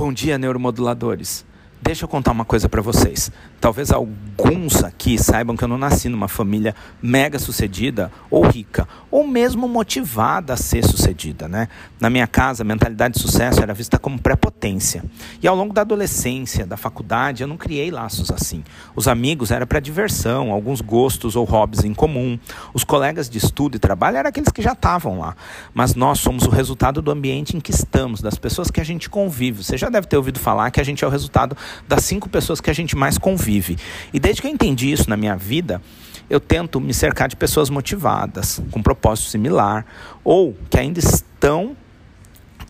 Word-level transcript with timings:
Bom 0.00 0.14
dia, 0.14 0.38
neuromoduladores. 0.38 1.44
Deixa 1.82 2.04
eu 2.04 2.08
contar 2.08 2.32
uma 2.32 2.44
coisa 2.44 2.68
para 2.68 2.82
vocês. 2.82 3.32
Talvez 3.58 3.90
alguns 3.90 4.84
aqui 4.84 5.16
saibam 5.16 5.56
que 5.56 5.64
eu 5.64 5.68
não 5.68 5.78
nasci 5.78 6.10
numa 6.10 6.28
família 6.28 6.74
mega 7.02 7.38
sucedida 7.38 8.12
ou 8.30 8.46
rica, 8.46 8.86
ou 9.10 9.26
mesmo 9.26 9.66
motivada 9.66 10.52
a 10.52 10.56
ser 10.58 10.84
sucedida, 10.84 11.48
né? 11.48 11.68
Na 11.98 12.10
minha 12.10 12.26
casa, 12.26 12.62
a 12.62 12.66
mentalidade 12.66 13.14
de 13.14 13.20
sucesso 13.20 13.62
era 13.62 13.72
vista 13.72 13.98
como 13.98 14.20
prepotência. 14.20 15.02
E 15.42 15.48
ao 15.48 15.56
longo 15.56 15.72
da 15.72 15.80
adolescência, 15.80 16.66
da 16.66 16.76
faculdade, 16.76 17.42
eu 17.42 17.48
não 17.48 17.56
criei 17.56 17.90
laços 17.90 18.30
assim. 18.30 18.62
Os 18.94 19.08
amigos 19.08 19.50
era 19.50 19.66
para 19.66 19.80
diversão, 19.80 20.52
alguns 20.52 20.82
gostos 20.82 21.34
ou 21.34 21.46
hobbies 21.46 21.82
em 21.82 21.94
comum. 21.94 22.38
Os 22.74 22.84
colegas 22.84 23.28
de 23.28 23.38
estudo 23.38 23.76
e 23.76 23.78
trabalho 23.78 24.18
eram 24.18 24.28
aqueles 24.28 24.52
que 24.52 24.60
já 24.60 24.72
estavam 24.72 25.18
lá. 25.18 25.34
Mas 25.72 25.94
nós 25.94 26.20
somos 26.20 26.44
o 26.44 26.50
resultado 26.50 27.00
do 27.00 27.10
ambiente 27.10 27.56
em 27.56 27.60
que 27.60 27.70
estamos, 27.70 28.20
das 28.20 28.36
pessoas 28.36 28.70
que 28.70 28.82
a 28.82 28.84
gente 28.84 29.08
convive. 29.08 29.64
Você 29.64 29.78
já 29.78 29.88
deve 29.88 30.06
ter 30.06 30.18
ouvido 30.18 30.38
falar 30.38 30.70
que 30.70 30.80
a 30.80 30.84
gente 30.84 31.02
é 31.02 31.06
o 31.06 31.10
resultado 31.10 31.56
das 31.86 32.04
cinco 32.04 32.28
pessoas 32.28 32.60
que 32.60 32.70
a 32.70 32.74
gente 32.74 32.96
mais 32.96 33.18
convive 33.18 33.50
vive. 33.50 33.78
E 34.12 34.20
desde 34.20 34.40
que 34.40 34.48
eu 34.48 34.52
entendi 34.52 34.92
isso 34.92 35.10
na 35.10 35.16
minha 35.16 35.36
vida, 35.36 35.82
eu 36.28 36.38
tento 36.38 36.80
me 36.80 36.94
cercar 36.94 37.28
de 37.28 37.34
pessoas 37.34 37.68
motivadas, 37.68 38.62
com 38.70 38.80
propósito 38.80 39.28
similar, 39.28 39.84
ou 40.22 40.56
que 40.70 40.78
ainda 40.78 41.00
estão 41.00 41.76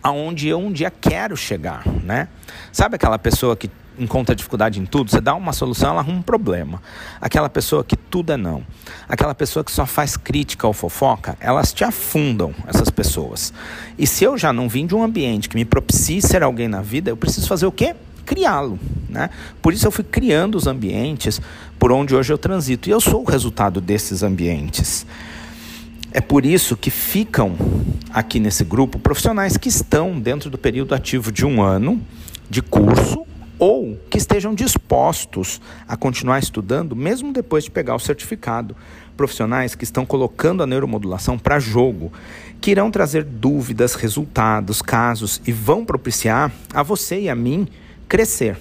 aonde 0.00 0.48
eu 0.48 0.58
um 0.58 0.72
dia 0.72 0.90
quero 0.90 1.36
chegar, 1.36 1.84
né? 2.04 2.28
Sabe 2.72 2.94
aquela 2.94 3.18
pessoa 3.18 3.56
que 3.56 3.68
encontra 3.98 4.32
dificuldade 4.32 4.80
em 4.80 4.86
tudo, 4.86 5.10
você 5.10 5.20
dá 5.20 5.34
uma 5.34 5.52
solução, 5.52 5.90
ela 5.90 6.00
arruma 6.00 6.20
um 6.20 6.22
problema. 6.22 6.80
Aquela 7.20 7.48
pessoa 7.48 7.82
que 7.82 7.96
tudo 7.96 8.32
é 8.32 8.36
não. 8.36 8.62
Aquela 9.08 9.34
pessoa 9.34 9.64
que 9.64 9.72
só 9.72 9.84
faz 9.84 10.16
crítica 10.16 10.68
ou 10.68 10.72
fofoca, 10.72 11.36
elas 11.40 11.72
te 11.72 11.82
afundam, 11.82 12.54
essas 12.68 12.90
pessoas. 12.90 13.52
E 13.98 14.06
se 14.06 14.22
eu 14.22 14.38
já 14.38 14.52
não 14.52 14.68
vim 14.68 14.86
de 14.86 14.94
um 14.94 15.02
ambiente 15.02 15.48
que 15.48 15.56
me 15.56 15.64
propicie 15.64 16.22
ser 16.22 16.44
alguém 16.44 16.68
na 16.68 16.80
vida, 16.80 17.10
eu 17.10 17.16
preciso 17.16 17.48
fazer 17.48 17.66
o 17.66 17.72
quê? 17.72 17.96
Criá-lo. 18.28 18.78
Né? 19.08 19.30
Por 19.62 19.72
isso 19.72 19.86
eu 19.86 19.90
fui 19.90 20.04
criando 20.04 20.54
os 20.56 20.66
ambientes 20.66 21.40
por 21.78 21.90
onde 21.90 22.14
hoje 22.14 22.30
eu 22.30 22.36
transito. 22.36 22.88
E 22.88 22.92
eu 22.92 23.00
sou 23.00 23.22
o 23.22 23.24
resultado 23.24 23.80
desses 23.80 24.22
ambientes. 24.22 25.06
É 26.12 26.20
por 26.20 26.44
isso 26.44 26.76
que 26.76 26.90
ficam 26.90 27.56
aqui 28.12 28.38
nesse 28.38 28.64
grupo 28.64 28.98
profissionais 28.98 29.56
que 29.56 29.68
estão 29.68 30.20
dentro 30.20 30.50
do 30.50 30.58
período 30.58 30.94
ativo 30.94 31.32
de 31.32 31.46
um 31.46 31.62
ano 31.62 32.00
de 32.50 32.60
curso 32.60 33.26
ou 33.58 33.98
que 34.08 34.18
estejam 34.18 34.54
dispostos 34.54 35.60
a 35.86 35.96
continuar 35.96 36.38
estudando 36.38 36.94
mesmo 36.94 37.32
depois 37.32 37.64
de 37.64 37.70
pegar 37.70 37.94
o 37.94 37.98
certificado. 37.98 38.76
Profissionais 39.16 39.74
que 39.74 39.84
estão 39.84 40.06
colocando 40.06 40.62
a 40.62 40.66
neuromodulação 40.66 41.38
para 41.38 41.58
jogo, 41.58 42.12
que 42.60 42.70
irão 42.70 42.90
trazer 42.90 43.24
dúvidas, 43.24 43.94
resultados, 43.94 44.80
casos 44.80 45.40
e 45.46 45.50
vão 45.50 45.84
propiciar 45.84 46.52
a 46.72 46.82
você 46.82 47.22
e 47.22 47.28
a 47.28 47.34
mim 47.34 47.66
crescer. 48.08 48.56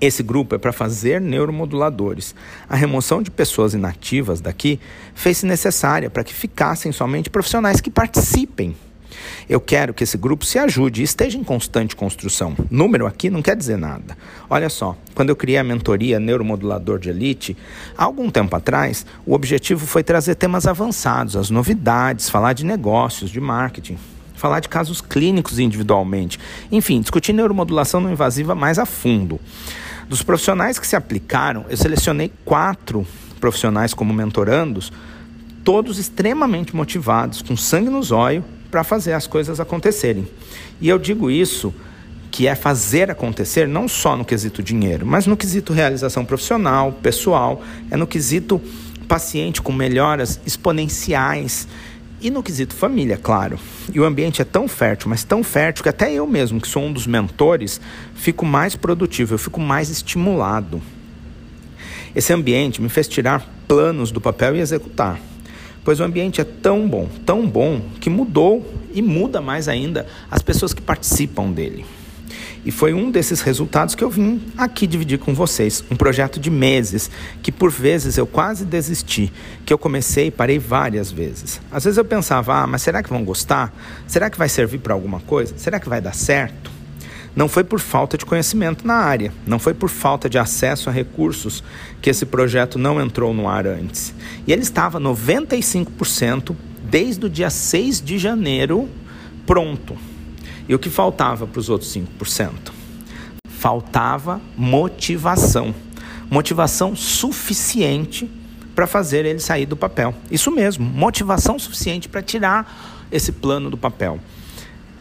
Esse 0.00 0.22
grupo 0.22 0.54
é 0.54 0.58
para 0.58 0.72
fazer 0.72 1.20
neuromoduladores. 1.20 2.34
A 2.68 2.76
remoção 2.76 3.22
de 3.22 3.30
pessoas 3.30 3.74
inativas 3.74 4.40
daqui 4.40 4.80
fez-se 5.14 5.44
necessária 5.44 6.08
para 6.08 6.24
que 6.24 6.32
ficassem 6.32 6.92
somente 6.92 7.28
profissionais 7.28 7.80
que 7.80 7.90
participem. 7.90 8.74
Eu 9.48 9.60
quero 9.60 9.94
que 9.94 10.02
esse 10.02 10.16
grupo 10.16 10.44
se 10.44 10.58
ajude 10.58 11.00
e 11.00 11.04
esteja 11.04 11.38
em 11.38 11.44
constante 11.44 11.94
construção. 11.94 12.56
Número 12.70 13.06
aqui 13.06 13.30
não 13.30 13.42
quer 13.42 13.54
dizer 13.54 13.76
nada. 13.76 14.16
Olha 14.48 14.68
só, 14.68 14.96
quando 15.14 15.28
eu 15.28 15.36
criei 15.36 15.58
a 15.58 15.64
mentoria 15.64 16.18
Neuromodulador 16.18 16.98
de 16.98 17.10
Elite, 17.10 17.56
há 17.96 18.04
algum 18.04 18.30
tempo 18.30 18.56
atrás, 18.56 19.06
o 19.24 19.34
objetivo 19.34 19.86
foi 19.86 20.02
trazer 20.02 20.34
temas 20.34 20.66
avançados, 20.66 21.36
as 21.36 21.50
novidades, 21.50 22.28
falar 22.28 22.54
de 22.54 22.64
negócios, 22.64 23.30
de 23.30 23.40
marketing 23.40 23.98
falar 24.34 24.60
de 24.60 24.68
casos 24.68 25.00
clínicos 25.00 25.58
individualmente. 25.58 26.38
Enfim, 26.70 27.00
discutir 27.00 27.32
neuromodulação 27.32 28.00
não 28.00 28.12
invasiva 28.12 28.54
mais 28.54 28.78
a 28.78 28.86
fundo. 28.86 29.40
Dos 30.08 30.22
profissionais 30.22 30.78
que 30.78 30.86
se 30.86 30.96
aplicaram, 30.96 31.64
eu 31.68 31.76
selecionei 31.76 32.30
quatro 32.44 33.06
profissionais 33.40 33.94
como 33.94 34.12
mentorandos, 34.12 34.92
todos 35.62 35.98
extremamente 35.98 36.76
motivados, 36.76 37.40
com 37.40 37.56
sangue 37.56 37.90
nos 37.90 38.10
olhos, 38.10 38.44
para 38.70 38.84
fazer 38.84 39.12
as 39.12 39.26
coisas 39.26 39.60
acontecerem. 39.60 40.28
E 40.80 40.88
eu 40.88 40.98
digo 40.98 41.30
isso 41.30 41.72
que 42.30 42.48
é 42.48 42.56
fazer 42.56 43.10
acontecer 43.10 43.68
não 43.68 43.86
só 43.86 44.16
no 44.16 44.24
quesito 44.24 44.62
dinheiro, 44.62 45.06
mas 45.06 45.24
no 45.24 45.36
quesito 45.36 45.72
realização 45.72 46.24
profissional, 46.24 46.90
pessoal, 46.90 47.62
é 47.90 47.96
no 47.96 48.08
quesito 48.08 48.60
paciente 49.06 49.62
com 49.62 49.72
melhoras 49.72 50.40
exponenciais 50.44 51.68
e 52.24 52.30
no 52.30 52.42
quesito 52.42 52.74
família, 52.74 53.18
claro. 53.18 53.58
E 53.92 54.00
o 54.00 54.04
ambiente 54.04 54.40
é 54.40 54.46
tão 54.46 54.66
fértil, 54.66 55.10
mas 55.10 55.22
tão 55.22 55.44
fértil 55.44 55.82
que 55.82 55.90
até 55.90 56.10
eu 56.10 56.26
mesmo, 56.26 56.58
que 56.58 56.66
sou 56.66 56.82
um 56.82 56.90
dos 56.90 57.06
mentores, 57.06 57.78
fico 58.14 58.46
mais 58.46 58.74
produtivo, 58.74 59.34
eu 59.34 59.38
fico 59.38 59.60
mais 59.60 59.90
estimulado. 59.90 60.80
Esse 62.16 62.32
ambiente 62.32 62.80
me 62.80 62.88
fez 62.88 63.06
tirar 63.06 63.46
planos 63.68 64.10
do 64.10 64.22
papel 64.22 64.56
e 64.56 64.60
executar. 64.60 65.20
Pois 65.84 66.00
o 66.00 66.02
ambiente 66.02 66.40
é 66.40 66.44
tão 66.44 66.88
bom, 66.88 67.10
tão 67.26 67.46
bom, 67.46 67.82
que 68.00 68.08
mudou 68.08 68.72
e 68.94 69.02
muda 69.02 69.42
mais 69.42 69.68
ainda 69.68 70.06
as 70.30 70.40
pessoas 70.40 70.72
que 70.72 70.80
participam 70.80 71.50
dele. 71.50 71.84
E 72.64 72.70
foi 72.70 72.94
um 72.94 73.10
desses 73.10 73.42
resultados 73.42 73.94
que 73.94 74.02
eu 74.02 74.08
vim 74.08 74.40
aqui 74.56 74.86
dividir 74.86 75.18
com 75.18 75.34
vocês. 75.34 75.84
Um 75.90 75.96
projeto 75.96 76.40
de 76.40 76.50
meses, 76.50 77.10
que 77.42 77.52
por 77.52 77.70
vezes 77.70 78.16
eu 78.16 78.26
quase 78.26 78.64
desisti, 78.64 79.30
que 79.66 79.72
eu 79.72 79.78
comecei 79.78 80.28
e 80.28 80.30
parei 80.30 80.58
várias 80.58 81.12
vezes. 81.12 81.60
Às 81.70 81.84
vezes 81.84 81.98
eu 81.98 82.04
pensava, 82.04 82.62
ah, 82.62 82.66
mas 82.66 82.80
será 82.80 83.02
que 83.02 83.10
vão 83.10 83.22
gostar? 83.22 83.72
Será 84.06 84.30
que 84.30 84.38
vai 84.38 84.48
servir 84.48 84.78
para 84.78 84.94
alguma 84.94 85.20
coisa? 85.20 85.54
Será 85.58 85.78
que 85.78 85.88
vai 85.88 86.00
dar 86.00 86.14
certo? 86.14 86.70
Não 87.36 87.48
foi 87.48 87.64
por 87.64 87.80
falta 87.80 88.16
de 88.16 88.24
conhecimento 88.24 88.86
na 88.86 88.94
área, 88.94 89.32
não 89.44 89.58
foi 89.58 89.74
por 89.74 89.90
falta 89.90 90.30
de 90.30 90.38
acesso 90.38 90.88
a 90.88 90.92
recursos 90.92 91.64
que 92.00 92.08
esse 92.08 92.24
projeto 92.24 92.78
não 92.78 93.00
entrou 93.00 93.34
no 93.34 93.48
ar 93.48 93.66
antes. 93.66 94.14
E 94.46 94.52
ele 94.52 94.62
estava 94.62 95.00
95% 95.00 96.54
desde 96.88 97.26
o 97.26 97.28
dia 97.28 97.50
6 97.50 98.00
de 98.00 98.18
janeiro 98.18 98.88
pronto. 99.44 99.96
E 100.68 100.74
o 100.74 100.78
que 100.78 100.88
faltava 100.88 101.46
para 101.46 101.60
os 101.60 101.68
outros 101.68 101.94
5%? 101.94 102.72
Faltava 103.48 104.40
motivação. 104.56 105.74
Motivação 106.30 106.96
suficiente 106.96 108.30
para 108.74 108.86
fazer 108.86 109.24
ele 109.24 109.38
sair 109.38 109.66
do 109.66 109.76
papel. 109.76 110.14
Isso 110.30 110.50
mesmo, 110.50 110.84
motivação 110.84 111.58
suficiente 111.58 112.08
para 112.08 112.22
tirar 112.22 113.06
esse 113.12 113.30
plano 113.30 113.70
do 113.70 113.76
papel. 113.76 114.18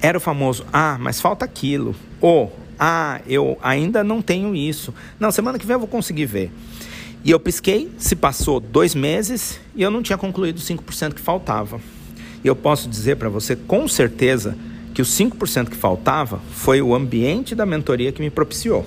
Era 0.00 0.18
o 0.18 0.20
famoso, 0.20 0.64
ah, 0.72 0.96
mas 1.00 1.20
falta 1.20 1.44
aquilo. 1.44 1.94
Ou, 2.20 2.56
ah, 2.78 3.20
eu 3.26 3.58
ainda 3.62 4.04
não 4.04 4.22
tenho 4.22 4.54
isso. 4.54 4.94
Não, 5.18 5.30
semana 5.30 5.58
que 5.58 5.66
vem 5.66 5.74
eu 5.74 5.80
vou 5.80 5.88
conseguir 5.88 6.26
ver. 6.26 6.52
E 7.24 7.30
eu 7.30 7.40
pisquei, 7.40 7.90
se 7.98 8.14
passou 8.14 8.60
dois 8.60 8.94
meses 8.94 9.58
e 9.74 9.82
eu 9.82 9.90
não 9.90 10.02
tinha 10.02 10.16
concluído 10.16 10.58
os 10.58 10.68
5% 10.68 11.14
que 11.14 11.20
faltava. 11.20 11.80
E 12.44 12.46
eu 12.46 12.54
posso 12.54 12.88
dizer 12.88 13.16
para 13.16 13.28
você 13.28 13.56
com 13.56 13.88
certeza 13.88 14.56
que 14.96 15.02
os 15.02 15.10
5% 15.10 15.68
que 15.68 15.76
faltava 15.76 16.40
foi 16.52 16.80
o 16.80 16.94
ambiente 16.94 17.54
da 17.54 17.66
mentoria 17.66 18.10
que 18.10 18.22
me 18.22 18.30
propiciou. 18.30 18.82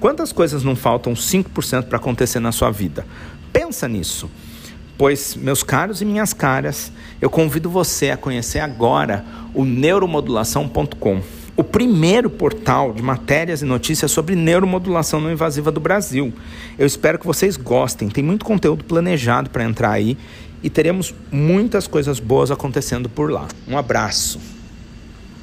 Quantas 0.00 0.32
coisas 0.32 0.64
não 0.64 0.74
faltam 0.74 1.12
5% 1.12 1.82
para 1.82 1.98
acontecer 1.98 2.40
na 2.40 2.50
sua 2.50 2.70
vida? 2.70 3.06
Pensa 3.52 3.86
nisso. 3.86 4.30
Pois, 4.96 5.36
meus 5.36 5.62
caros 5.62 6.00
e 6.00 6.06
minhas 6.06 6.32
caras, 6.32 6.90
eu 7.20 7.28
convido 7.28 7.68
você 7.68 8.10
a 8.10 8.16
conhecer 8.16 8.60
agora 8.60 9.22
o 9.52 9.66
neuromodulação.com, 9.66 11.20
o 11.54 11.62
primeiro 11.62 12.30
portal 12.30 12.94
de 12.94 13.02
matérias 13.02 13.60
e 13.60 13.66
notícias 13.66 14.10
sobre 14.10 14.34
neuromodulação 14.34 15.20
não 15.20 15.30
invasiva 15.30 15.70
do 15.70 15.78
Brasil. 15.78 16.32
Eu 16.78 16.86
espero 16.86 17.18
que 17.18 17.26
vocês 17.26 17.58
gostem, 17.58 18.08
tem 18.08 18.24
muito 18.24 18.46
conteúdo 18.46 18.82
planejado 18.82 19.50
para 19.50 19.62
entrar 19.62 19.90
aí 19.90 20.16
e 20.62 20.70
teremos 20.70 21.14
muitas 21.30 21.86
coisas 21.86 22.18
boas 22.18 22.50
acontecendo 22.50 23.10
por 23.10 23.30
lá. 23.30 23.46
Um 23.68 23.76
abraço. 23.76 24.53